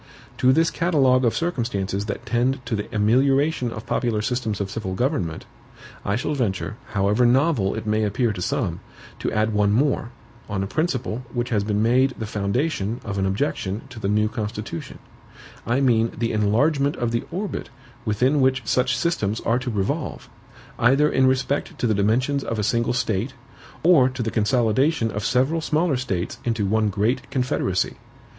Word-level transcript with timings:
To 0.39 0.51
this 0.51 0.71
catalogue 0.71 1.23
of 1.25 1.35
circumstances 1.35 2.05
that 2.07 2.25
tend 2.25 2.65
to 2.65 2.75
the 2.75 2.87
amelioration 2.91 3.71
of 3.71 3.85
popular 3.85 4.23
systems 4.23 4.59
of 4.59 4.71
civil 4.71 4.95
government, 4.95 5.45
I 6.03 6.15
shall 6.15 6.33
venture, 6.33 6.75
however 6.93 7.23
novel 7.23 7.75
it 7.75 7.85
may 7.85 8.03
appear 8.03 8.33
to 8.33 8.41
some, 8.41 8.79
to 9.19 9.31
add 9.31 9.53
one 9.53 9.71
more, 9.71 10.09
on 10.49 10.63
a 10.63 10.65
principle 10.65 11.21
which 11.31 11.49
has 11.49 11.63
been 11.63 11.83
made 11.83 12.15
the 12.17 12.25
foundation 12.25 12.99
of 13.05 13.19
an 13.19 13.27
objection 13.27 13.83
to 13.89 13.99
the 13.99 14.07
new 14.07 14.27
Constitution; 14.27 14.97
I 15.67 15.81
mean 15.81 16.11
the 16.17 16.31
ENLARGEMENT 16.31 16.95
of 16.95 17.11
the 17.11 17.23
ORBIT 17.29 17.69
within 18.03 18.41
which 18.41 18.63
such 18.65 18.97
systems 18.97 19.39
are 19.41 19.59
to 19.59 19.69
revolve, 19.69 20.27
either 20.79 21.11
in 21.11 21.27
respect 21.27 21.77
to 21.77 21.85
the 21.85 21.93
dimensions 21.93 22.43
of 22.43 22.57
a 22.57 22.63
single 22.63 22.93
State 22.93 23.35
or 23.83 24.09
to 24.09 24.23
the 24.23 24.31
consolidation 24.31 25.11
of 25.11 25.23
several 25.23 25.61
smaller 25.61 25.95
States 25.95 26.39
into 26.43 26.65
one 26.65 26.89
great 26.89 27.29
Confederacy. 27.29 27.97